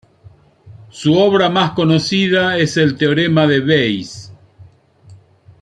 [0.89, 4.33] Su obra más conocida es el Teorema de Bayes.